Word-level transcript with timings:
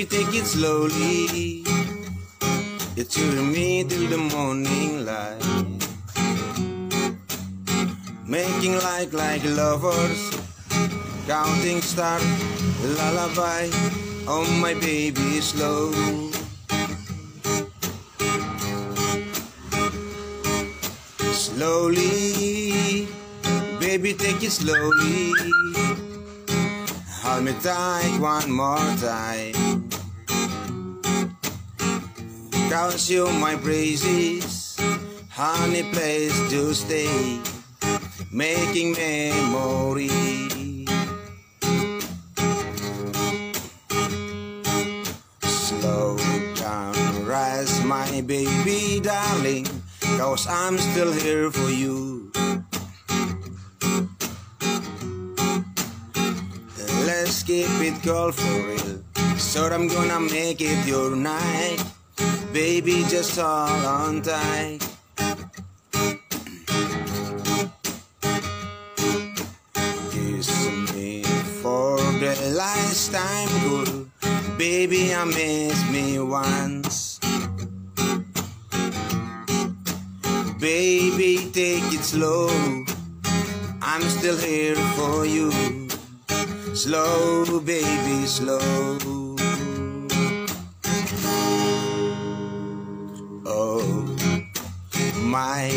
Baby, 0.00 0.24
take 0.24 0.34
it 0.34 0.46
slowly. 0.46 1.62
It's 2.96 3.18
you 3.18 3.42
me 3.42 3.84
till 3.84 4.08
the 4.08 4.16
morning 4.16 5.04
light. 5.04 5.44
Making 8.24 8.76
like 8.78 9.12
like 9.12 9.44
lovers, 9.44 10.30
counting 11.26 11.82
star, 11.82 12.18
lullaby. 12.82 13.68
Oh 14.26 14.48
my 14.62 14.72
baby, 14.72 15.42
slow. 15.42 15.92
Slowly, 21.34 23.06
baby, 23.78 24.14
take 24.14 24.42
it 24.42 24.52
slowly. 24.52 25.34
Hold 27.20 27.44
me 27.44 27.52
tight 27.60 28.16
one 28.18 28.50
more 28.50 28.96
time. 28.96 29.79
Cause 32.70 33.10
you 33.10 33.26
my 33.32 33.56
praises, 33.56 34.78
honey 35.28 35.82
place 35.90 36.38
to 36.50 36.72
stay, 36.72 37.40
making 38.30 38.92
memory. 38.94 40.06
Slow 45.42 46.16
down, 46.54 46.94
rise 47.26 47.84
my 47.84 48.20
baby 48.20 49.00
darling, 49.02 49.66
cause 50.16 50.46
I'm 50.46 50.78
still 50.78 51.10
here 51.10 51.50
for 51.50 51.70
you. 51.70 52.30
Let's 57.02 57.42
keep 57.42 57.66
it 57.82 58.00
cold 58.04 58.36
for 58.36 58.62
real. 58.62 59.02
So 59.38 59.66
I'm 59.66 59.88
gonna 59.88 60.20
make 60.20 60.60
it 60.60 60.86
your 60.86 61.16
night. 61.16 61.82
Baby, 62.52 63.04
just 63.08 63.38
hold 63.38 63.84
on 63.84 64.22
tight. 64.22 64.80
Kiss 70.10 70.50
me 70.92 71.22
for 71.62 71.96
the 72.18 72.52
last 72.56 73.12
time, 73.12 73.48
good. 73.62 74.10
Baby, 74.58 75.14
I 75.14 75.24
miss 75.26 75.90
me 75.92 76.18
once. 76.18 77.20
Baby, 80.58 81.50
take 81.52 81.86
it 81.94 82.02
slow. 82.02 82.50
I'm 83.80 84.02
still 84.02 84.36
here 84.36 84.74
for 84.96 85.24
you. 85.24 85.52
Slow, 86.74 87.60
baby, 87.60 88.26
slow. 88.26 89.29
My 95.30 95.70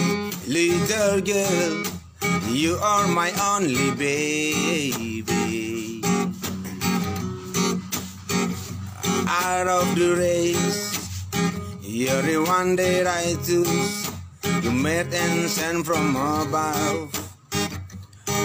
little 0.48 1.22
girl, 1.22 1.84
you 2.50 2.76
are 2.82 3.08
my 3.08 3.32
only 3.54 3.92
baby. 3.92 5.14
Out 9.30 9.68
of 9.68 9.96
the 9.96 10.16
race, 10.18 10.98
you're 11.82 12.24
the 12.24 12.38
one 12.38 12.76
that 12.78 13.06
I 13.06 13.36
choose. 13.46 14.10
You 14.64 14.72
met 14.72 15.14
and 15.14 15.48
sent 15.48 15.86
from 15.86 16.16
above 16.16 17.14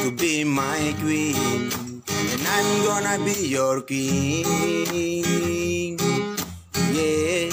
to 0.02 0.10
be 0.12 0.44
my 0.44 0.94
queen, 1.00 2.02
and 2.04 2.42
I'm 2.46 2.84
gonna 2.84 3.16
be 3.24 3.48
your 3.48 3.80
king. 3.80 4.44
Yeah, 6.92 7.48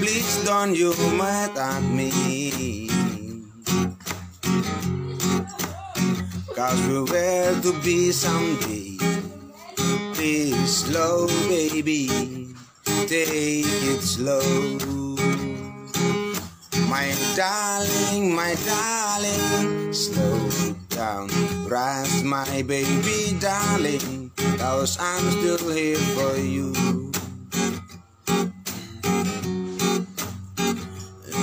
please 0.00 0.44
don't 0.46 0.74
you 0.74 0.94
mad 1.18 1.58
at 1.58 1.82
me. 1.82 2.33
Cause 6.54 6.86
we 6.86 7.00
were 7.00 7.60
to 7.62 7.72
be 7.82 8.12
someday. 8.12 8.96
Please 10.14 10.86
slow, 10.86 11.26
baby, 11.48 12.06
take 13.10 13.66
it 13.66 14.00
slow. 14.00 14.40
My 16.88 17.10
darling, 17.34 18.32
my 18.36 18.54
darling, 18.64 19.92
slow 19.92 20.48
down, 20.90 21.28
rise 21.66 22.22
my 22.22 22.62
baby 22.62 23.36
darling, 23.40 24.30
cause 24.56 24.96
I'm 25.00 25.24
still 25.32 25.72
here 25.74 25.98
for 26.14 26.36
you. 26.38 26.70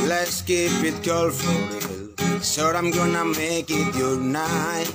Let's 0.07 0.41
keep 0.41 0.71
it 0.87 1.03
cold 1.03 1.33
for 1.33 1.90
so 2.41 2.71
I'm 2.71 2.91
gonna 2.91 3.25
make 3.25 3.69
it 3.69 3.95
your 3.95 4.17
night, 4.17 4.91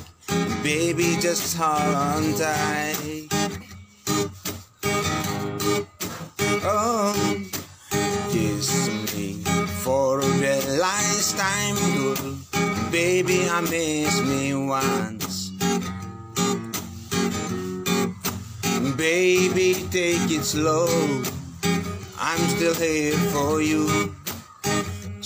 baby 0.62 1.17
just 1.21 1.57
hold 1.57 1.95
on 1.95 2.34
tight. 2.34 3.29
Oh, 6.69 7.15
kiss 8.31 8.89
me 9.15 9.45
for 9.84 10.21
the 10.21 10.79
last 10.81 11.39
time, 11.39 11.77
girl. 11.95 12.37
Baby, 12.91 13.49
I 13.49 13.61
miss 13.61 14.21
me 14.23 14.55
once. 14.55 15.51
Baby, 18.97 19.87
take 19.91 20.31
it 20.31 20.45
slow. 20.45 20.89
I'm 22.19 22.41
still 22.57 22.75
here 22.75 23.17
for 23.31 23.61
you. 23.61 24.16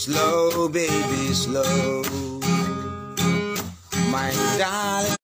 Slow, 0.00 0.66
baby, 0.70 1.34
slow. 1.34 2.00
My 4.08 4.32
darling. 4.56 5.16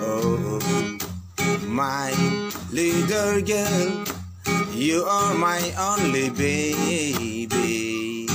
Oh, 0.00 0.58
my 1.66 2.08
little 2.72 3.42
girl. 3.42 4.04
You 4.72 5.04
are 5.04 5.34
my 5.34 5.60
only 5.76 6.30
baby. 6.30 8.26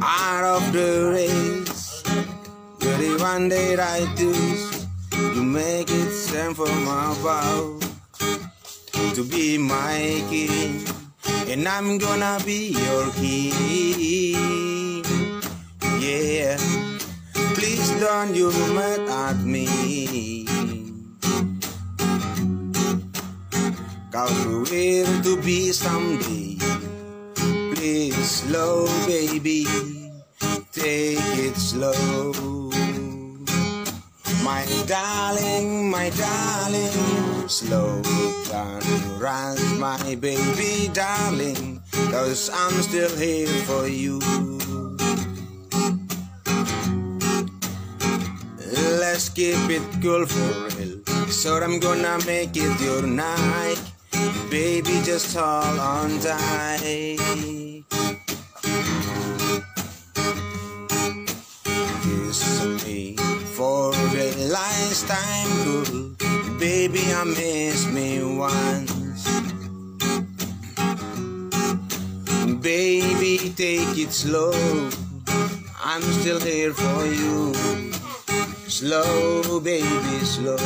Out 0.00 0.44
of 0.44 0.72
the 0.72 1.10
race, 1.12 2.04
you're 2.82 3.18
one 3.18 3.48
that 3.48 3.80
I 3.80 4.06
choose. 4.14 4.86
You 5.34 5.42
make 5.42 5.90
it 5.90 6.12
stand 6.12 6.56
my 6.56 7.16
above 7.18 7.80
to 9.14 9.24
be 9.24 9.58
my 9.58 10.22
king, 10.30 10.84
and 11.48 11.66
I'm 11.68 11.98
gonna 11.98 12.38
be 12.44 12.68
your 12.70 13.10
king. 13.12 15.04
Yeah, 16.00 16.56
please 17.54 17.90
don't 18.00 18.34
you 18.34 18.50
mad 18.74 19.00
at 19.08 19.38
me. 19.44 20.46
Cause 24.10 24.46
we're 24.70 25.22
to 25.22 25.40
be 25.42 25.72
someday. 25.72 26.58
Please, 27.74 28.30
slow, 28.30 28.86
baby, 29.06 29.66
take 30.72 31.18
it 31.46 31.56
slow. 31.56 32.49
My 34.50 34.66
darling, 34.84 35.88
my 35.88 36.10
darling, 36.10 37.48
slow 37.48 38.02
down, 38.50 38.82
rise, 39.20 39.78
my 39.78 40.16
baby 40.16 40.90
darling, 40.92 41.80
cause 42.10 42.50
I'm 42.52 42.74
still 42.82 43.14
here 43.16 43.46
for 43.68 43.86
you. 43.86 44.18
Let's 48.98 49.28
keep 49.28 49.70
it 49.70 49.86
cool 50.02 50.26
for 50.26 50.52
real, 50.74 50.98
so 51.30 51.62
I'm 51.62 51.78
gonna 51.78 52.18
make 52.26 52.56
it 52.56 52.74
your 52.80 53.06
night. 53.06 53.78
Baby, 54.50 55.00
just 55.04 55.36
hold 55.36 55.78
on 55.78 56.18
tight. 56.18 57.22
Kiss 62.02 62.64
me 62.84 63.14
for 63.54 63.92
last 64.48 65.06
time. 65.06 66.16
Baby, 66.58 67.00
I 67.12 67.24
miss 67.24 67.86
me 67.86 68.22
once. 68.22 69.24
Baby, 72.62 73.52
take 73.56 73.98
it 73.98 74.12
slow. 74.12 74.52
I'm 75.82 76.02
still 76.02 76.40
here 76.40 76.72
for 76.72 77.06
you. 77.06 77.52
Slow, 78.68 79.60
baby, 79.60 80.18
slow. 80.24 80.56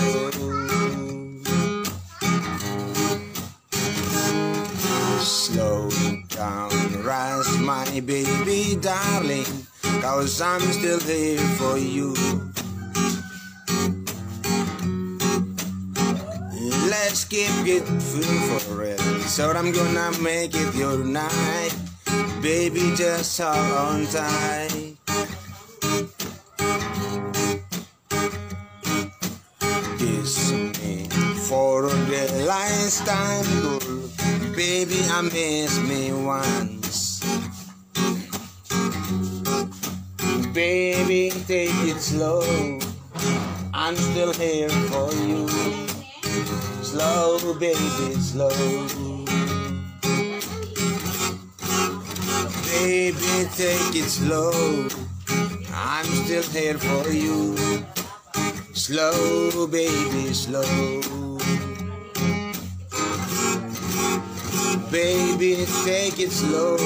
Slow 5.20 5.88
down, 6.28 6.70
rise, 7.02 7.58
my 7.58 8.00
baby 8.00 8.76
darling, 8.80 9.46
cause 10.02 10.40
I'm 10.40 10.60
still 10.60 11.00
here 11.00 11.38
for 11.56 11.78
you. 11.78 12.14
Just 17.14 17.31
keep 17.31 17.64
it 17.64 17.84
full 18.02 18.58
forever. 18.58 19.20
So 19.20 19.52
I'm 19.52 19.70
gonna 19.70 20.11
make 20.20 20.52
it 20.52 20.75
your 20.75 20.99
night. 21.05 21.72
Baby, 22.43 22.93
just 22.96 23.40
hold 23.40 23.56
on 23.56 24.06
tight. 24.06 24.96
Kiss 29.96 30.50
me 30.50 31.06
for 31.46 31.82
the 31.82 32.44
last 32.49 33.06
time, 33.06 33.46
girl. 33.62 34.10
Baby, 34.56 34.99
I 35.08 35.20
miss 35.22 35.78
me 35.88 36.12
once. 36.12 37.22
Baby, 40.52 41.31
take 41.46 41.78
it 41.93 42.00
slow. 42.00 42.43
I'm 43.72 43.94
still 43.94 44.32
here 44.32 44.69
for 44.90 45.12
you. 45.14 45.83
Slow, 46.82 47.55
baby, 47.55 48.14
slow. 48.20 48.50
Baby, 52.67 53.49
take 53.56 53.94
it 53.94 54.08
slow. 54.08 54.88
I'm 55.73 56.05
still 56.05 56.43
here 56.43 56.79
for 56.79 57.11
you. 57.11 57.56
Slow, 58.75 59.67
baby, 59.67 60.35
slow. 60.35 61.00
Baby, 64.91 65.67
take 65.85 66.19
it 66.20 66.31
slow. 66.31 66.76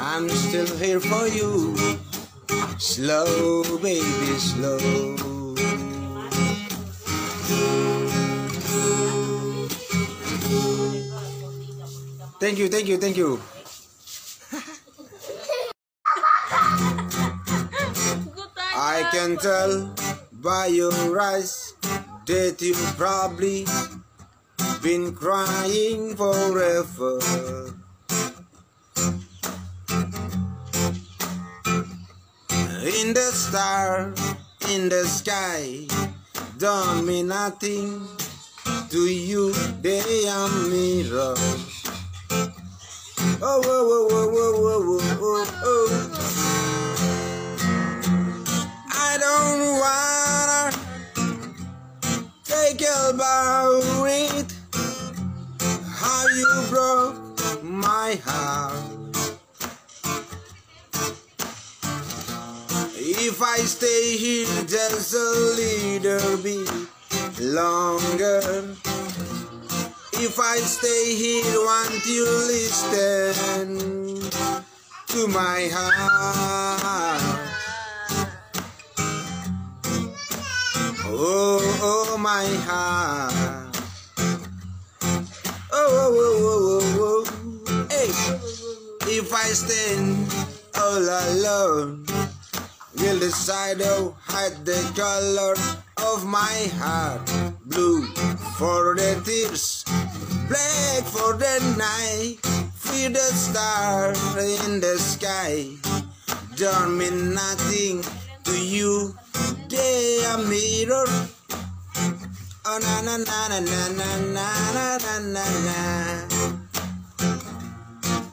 I'm 0.00 0.28
still 0.28 0.76
here 0.76 1.00
for 1.00 1.26
you. 1.28 1.76
Slow, 2.78 3.62
baby, 3.78 4.38
slow. 4.38 5.36
Thank 12.46 12.60
you, 12.60 12.68
thank 12.68 12.86
you, 12.86 12.96
thank 12.96 13.16
you. 13.16 13.40
I 18.70 19.02
can 19.10 19.36
tell 19.36 19.90
by 20.30 20.66
your 20.66 20.94
eyes 21.20 21.74
that 22.26 22.62
you 22.62 22.78
probably 22.94 23.66
been 24.80 25.12
crying 25.12 26.14
forever. 26.14 27.18
In 32.86 33.10
the 33.10 33.30
star, 33.34 34.14
in 34.70 34.88
the 34.88 35.02
sky, 35.02 35.88
don't 36.58 37.04
mean 37.04 37.26
nothing 37.26 38.06
to 38.90 39.02
you, 39.10 39.50
they 39.82 40.28
are 40.28 40.48
mirrors. 40.70 41.75
Oh, 43.42 43.60
whoa, 43.60 43.84
whoa, 43.86 44.06
whoa, 44.08 44.28
whoa, 44.32 45.00
whoa, 45.20 45.44
oh. 45.62 45.88
I 48.88 49.18
don't 49.20 49.76
wanna 49.78 50.72
take 52.44 52.80
about 53.10 53.82
it. 54.08 54.54
How 55.84 56.26
you 56.28 56.64
broke 56.70 57.62
my 57.62 58.18
heart. 58.24 58.82
If 62.98 63.42
I 63.42 63.58
stay 63.58 64.16
here 64.16 64.64
just 64.64 65.12
a 65.12 65.30
little 65.56 66.38
bit 66.38 66.70
longer. 67.38 68.95
If 70.18 70.40
I 70.40 70.56
stay 70.56 71.14
here, 71.14 71.44
won't 71.60 72.06
you 72.06 72.24
listen 72.24 73.76
to 75.08 75.28
my 75.28 75.68
heart? 75.70 77.20
Oh, 81.04 81.60
oh, 81.82 82.16
my 82.18 82.46
heart. 82.64 83.76
Oh, 85.70 85.88
oh, 85.92 86.12
oh, 86.16 86.38
oh, 86.40 86.80
oh, 86.98 87.24
oh, 87.24 87.24
oh. 87.68 87.86
Hey, 87.90 88.08
if 89.18 89.32
I 89.34 89.48
stand 89.52 90.26
all 90.76 90.98
alone, 90.98 92.06
will 92.96 93.18
the 93.18 93.30
shadow 93.30 94.16
hide 94.24 94.64
the 94.64 94.80
color 94.96 95.54
of 96.10 96.24
my 96.24 96.70
heart? 96.80 97.30
Blue 97.66 98.06
for 98.58 98.94
the 98.94 99.20
tears, 99.22 99.84
black 100.48 101.04
for 101.04 101.36
the 101.36 101.60
night. 101.76 102.38
Feel 102.74 103.12
the 103.12 103.18
star 103.18 104.08
in 104.38 104.80
the 104.80 104.96
sky. 104.96 105.76
Don't 106.56 106.96
mean 106.96 107.34
nothing 107.34 108.02
to 108.44 108.58
you. 108.58 109.14
They 109.68 110.24
are 110.24 110.38
mirror. 110.38 111.04
Oh 112.64 112.78
na 112.80 113.00
na 113.02 113.16
na 113.18 113.48
na 113.48 113.60
na 113.60 113.88
na 113.92 114.48
na 114.72 114.96
na 115.04 115.18
na 115.18 115.44
na. 115.66 115.80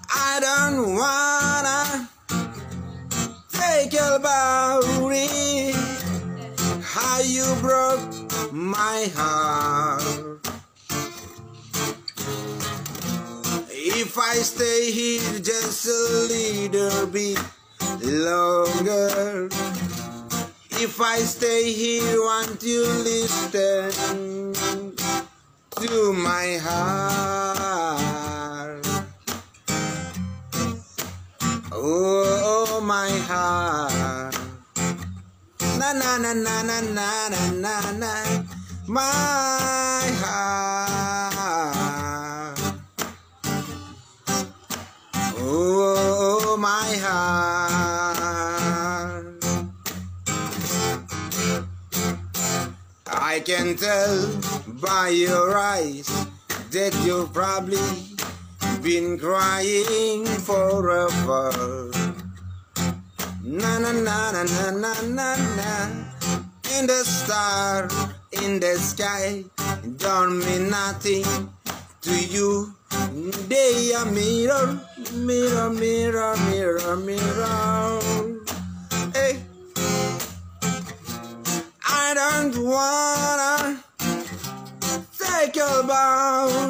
I 0.09 0.39
don't 0.39 0.95
wanna 0.95 2.07
take 3.51 3.93
about 3.93 4.83
it. 5.11 5.75
How 6.81 7.19
you 7.19 7.43
broke 7.59 8.23
my 8.53 9.09
heart. 9.15 10.02
I 14.33 14.37
stay 14.37 14.89
here 14.91 15.39
just 15.39 15.85
a 15.85 16.25
little 16.27 17.05
bit 17.05 17.37
longer? 18.01 19.47
If 20.71 20.99
I 20.99 21.19
stay 21.19 21.71
here, 21.71 22.19
won't 22.19 22.63
you 22.63 22.81
listen 22.81 24.53
to 25.77 26.13
my 26.13 26.57
heart? 26.65 28.01
Oh, 31.71 32.73
oh 32.73 32.81
my 32.81 33.11
heart. 33.29 34.35
Na 35.77 35.93
na 35.93 36.17
na 36.17 36.33
na 36.33 36.61
na 36.63 36.81
na 36.81 37.29
na 37.61 37.91
na, 38.01 38.13
my 38.87 40.09
heart. 40.25 40.82
Can 53.45 53.75
tell 53.75 54.41
by 54.81 55.09
your 55.09 55.57
eyes 55.57 56.07
that 56.71 56.95
you've 57.03 57.33
probably 57.33 57.77
been 58.81 59.19
crying 59.19 60.23
forever. 60.47 61.51
Na 63.43 63.79
na 63.79 63.91
na 63.91 64.31
na 64.31 64.43
na 64.43 64.71
na 64.71 64.93
na 65.03 65.35
na. 65.59 65.71
In 66.79 66.87
the 66.87 67.03
star, 67.03 67.89
in 68.31 68.61
the 68.61 68.75
sky, 68.79 69.43
don't 69.97 70.39
mean 70.39 70.69
nothing 70.69 71.25
to 72.01 72.15
you. 72.15 72.73
They 73.49 73.93
are 73.93 74.05
mirror, 74.05 74.79
mirror, 75.13 75.69
mirror, 75.69 76.35
mirror, 76.47 76.95
mirror. 76.95 77.99
Hey. 79.13 79.43
I 81.85 82.13
don't 82.15 82.63
wanna 82.63 83.02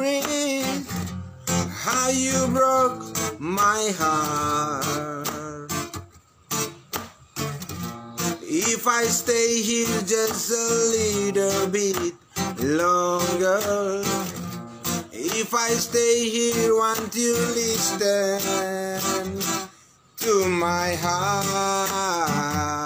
it. 0.02 0.86
How 1.84 2.08
you 2.10 2.46
broke 2.48 3.02
my 3.40 3.92
heart. 3.98 5.24
If 8.42 8.86
I 8.86 9.04
stay 9.04 9.62
here 9.62 10.00
just 10.06 10.50
a 10.50 10.66
little 10.94 11.68
bit 11.68 12.14
longer. 12.60 14.02
If 15.12 15.54
I 15.54 15.70
stay 15.70 16.28
here, 16.28 16.74
won't 16.74 17.14
you 17.14 17.34
listen 17.54 18.40
to 20.18 20.48
my 20.48 20.94
heart? 20.94 22.83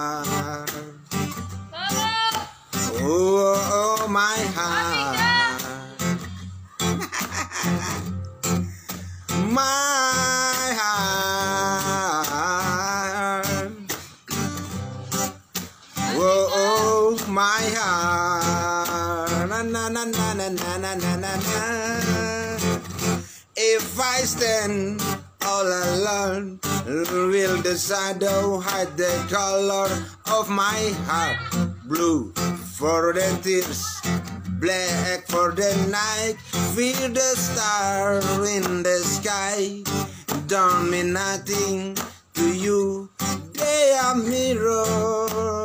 my 9.59 10.79
heart. 10.81 11.59
Whoa, 16.15 16.47
oh, 16.63 17.19
my 17.27 17.65
heart. 17.75 19.49
Na, 19.51 19.63
na, 19.63 19.89
na, 19.89 20.05
na, 20.05 20.27
na, 20.35 20.49
na, 20.55 20.73
na, 20.79 20.95
na, 20.95 21.15
na. 21.17 21.33
If 23.57 23.99
I 23.99 24.19
stand 24.23 25.03
all 25.43 25.67
alone, 25.67 26.61
will 26.87 27.57
the 27.67 27.77
shadow 27.77 28.61
hide 28.61 28.97
the 28.97 29.11
color 29.29 29.91
of 30.39 30.49
my 30.49 30.95
heart? 31.11 31.39
Blue 31.91 32.33
for 32.79 33.13
the 33.13 33.27
tears, 33.43 33.83
black 34.63 35.27
for 35.27 35.51
the 35.51 35.75
night. 35.91 36.39
Feel 36.79 37.09
the 37.09 37.35
star 37.35 38.21
in 38.47 38.85
the 38.85 38.99
sky. 39.03 39.83
Don't 40.47 40.89
mean 40.89 41.13
nothing 41.13 41.97
to 42.35 42.55
you. 42.55 43.11
They 43.55 43.99
are 44.01 44.15
mirror. 44.15 45.58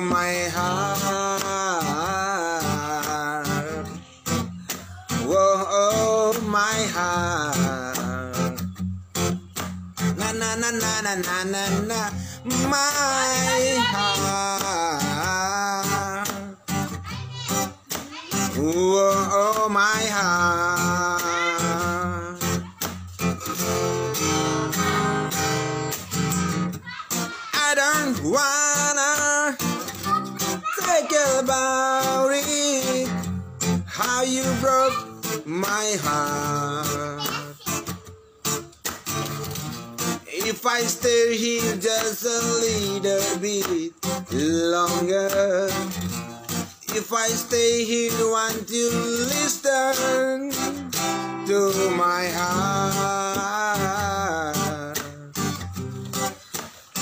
My 0.00 0.48
heart? 0.54 1.02
Whoa, 5.26 5.64
oh, 5.68 6.32
my 6.46 6.86
heart. 6.94 8.62
Na 10.18 10.32
na 10.32 10.54
na 10.56 10.70
na 10.70 11.00
na 11.02 11.14
na 11.16 11.44
na 11.44 11.62
na, 11.88 12.00
my 12.68 13.76
heart. 13.92 14.22
Whoa, 18.56 19.28
oh, 19.32 19.68
my 19.68 20.02
heart. 20.16 21.22
I 27.54 27.74
don't 27.74 28.18
wanna 28.30 28.81
think 31.02 31.42
about 31.42 32.30
it. 32.32 33.08
How 33.86 34.22
you 34.22 34.44
broke 34.60 35.46
my 35.46 35.96
heart. 36.00 37.22
If 40.26 40.66
I 40.66 40.80
stay 40.80 41.36
here 41.36 41.76
just 41.76 42.24
a 42.24 42.40
little 42.62 43.38
bit 43.38 43.92
longer. 44.30 45.68
If 46.94 47.12
I 47.12 47.28
stay 47.28 47.84
here, 47.84 48.12
won't 48.20 48.70
you 48.70 48.90
listen 48.90 50.52
to 51.46 51.90
my 51.96 52.26
heart? 52.36 53.72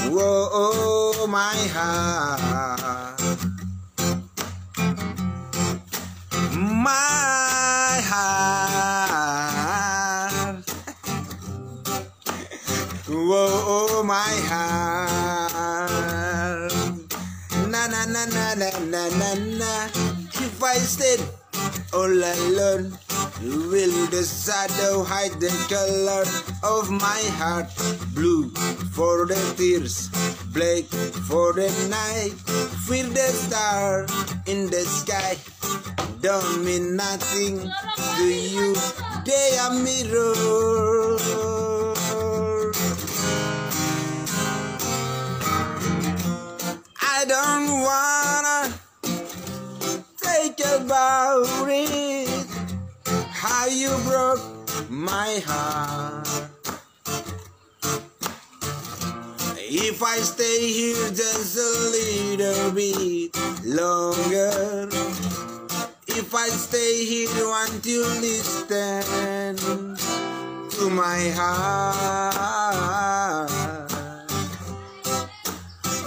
Whoa, 0.09 0.49
oh, 0.53 1.27
my 1.29 1.57
heart. 1.75 2.90
My 6.91 8.03
heart. 8.11 9.47
Whoa, 13.07 14.03
my 14.03 14.35
heart. 14.51 16.75
Na 17.71 17.87
na 17.87 18.03
na 18.11 18.27
na 18.27 18.59
na 18.59 18.75
na 18.91 19.07
na 19.21 19.31
na. 19.61 19.87
If 20.35 20.59
I 20.59 20.83
stayed 20.83 21.23
all 21.95 22.11
alone, 22.11 22.99
will 23.71 23.97
the 24.11 24.27
shadow 24.27 25.07
hide 25.07 25.39
the 25.39 25.55
color 25.71 26.27
of 26.67 26.91
my 26.91 27.23
heart? 27.39 27.71
Blue 28.19 28.51
for 28.99 29.31
the 29.31 29.39
tears, 29.57 30.11
black 30.51 30.91
for 31.31 31.53
the 31.53 31.71
night. 31.87 32.35
Feel 32.91 33.07
the 33.15 33.31
star 33.31 34.11
in 34.51 34.67
the 34.75 34.83
sky. 34.83 35.39
Don't 36.21 36.65
mean 36.67 36.97
nothing 36.97 37.59
to 38.17 38.25
you. 38.25 38.75
They 39.25 39.57
are 39.59 39.73
mirrors. 39.73 41.23
I 47.01 47.25
don't 47.27 47.71
wanna 47.89 48.75
think 50.19 50.61
about 50.77 51.69
it. 51.69 52.47
How 53.31 53.67
you 53.67 53.97
broke 54.05 54.43
my 54.91 55.41
heart. 55.47 56.29
If 59.57 60.03
I 60.03 60.19
stay 60.19 60.69
here 60.71 61.09
just 61.09 61.57
a 61.57 61.71
little 61.97 62.73
bit 62.73 63.35
longer. 63.65 64.70
If 66.33 66.37
I 66.37 66.49
stay 66.51 67.05
here, 67.05 67.29
you 67.83 68.07
listen 68.23 69.03
to 70.71 70.89
my 70.89 71.29
heart? 71.35 72.31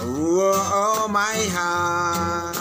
Oh, 0.00 1.08
my 1.10 1.36
heart. 1.52 2.56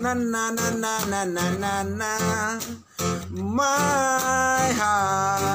Na 0.00 0.14
na 0.14 0.50
na 0.52 0.70
na 0.70 1.04
na 1.04 1.24
na 1.24 1.50
na 1.58 1.82
na. 1.82 2.60
My 3.32 4.70
heart. 4.78 5.50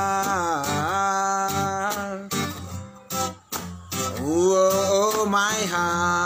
Oh, 4.20 5.26
my 5.32 5.56
heart. 5.72 6.25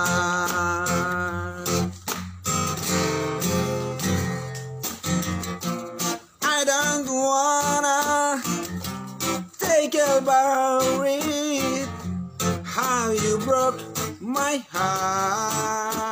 My 14.49 14.57
heart. 14.71 16.09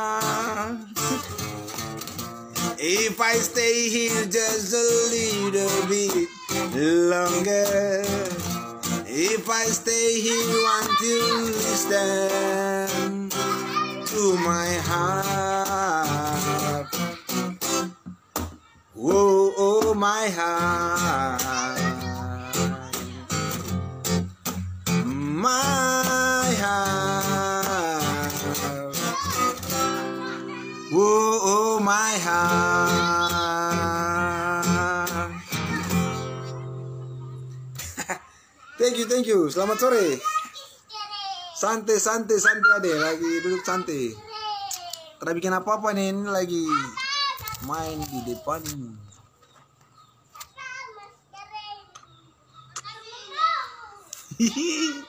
If 2.78 3.20
I 3.20 3.34
stay 3.34 3.88
here 3.88 4.24
just 4.26 4.72
a 4.72 4.86
little 5.14 5.88
bit 5.88 6.28
longer. 7.10 8.04
If 9.06 9.50
I 9.50 9.64
stay 9.64 10.20
here, 10.20 10.62
want 10.66 11.00
you 11.00 11.20
listen 11.66 13.30
to 14.06 14.22
my 14.50 14.70
heart. 14.88 16.86
Whoa, 18.94 19.52
oh, 19.58 19.94
my 19.94 20.28
heart. 20.38 21.47
Heart. 32.20 32.98
thank 38.78 38.98
you, 38.98 39.06
thank 39.06 39.26
you. 39.26 39.50
Selamat 39.50 39.78
sore. 39.78 40.18
Santai, 41.58 41.98
santai, 41.98 42.38
santai 42.38 42.70
ade. 42.78 42.92
Lagi 42.94 43.30
duduk 43.42 43.66
santai. 43.66 44.14
Tidak 45.18 45.34
bikin 45.34 45.50
apa-apa 45.50 45.90
nih. 45.90 46.14
Ini 46.14 46.30
lagi 46.30 46.62
main 47.66 47.98
di 47.98 48.20
depan. 48.30 48.62
Hihi. 54.38 55.02